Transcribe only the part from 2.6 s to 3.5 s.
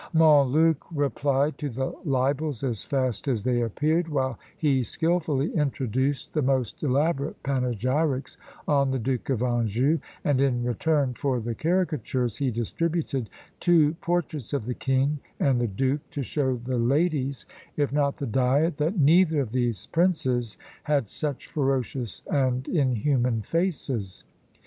as fast as